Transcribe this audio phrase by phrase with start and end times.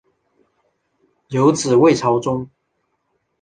[1.27, 2.49] 有子魏朝琮。